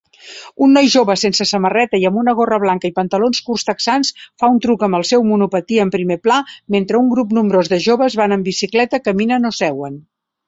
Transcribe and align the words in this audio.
Un 0.67 0.71
noi 0.75 0.87
jove 0.91 1.15
sense 1.23 1.45
samarreta 1.49 1.97
i 2.03 2.05
amb 2.09 2.21
una 2.21 2.33
gorra 2.39 2.57
blanca 2.63 2.89
i 2.93 2.93
pantalons 2.99 3.41
curts 3.49 3.65
texans 3.67 4.09
fa 4.43 4.49
un 4.53 4.57
truc 4.65 4.85
amb 4.87 4.99
el 4.99 5.05
seu 5.11 5.25
monopatí 5.31 5.77
en 5.83 5.91
primer 5.97 6.17
pla 6.29 6.37
mentre 6.77 7.01
un 7.03 7.11
grup 7.15 7.35
nombrós 7.41 7.69
de 7.75 7.79
joves 7.89 8.17
van 8.23 8.35
en 8.39 8.47
bicicleta, 8.49 9.01
caminen 9.11 9.51
o 9.51 9.53
seuen 9.59 10.01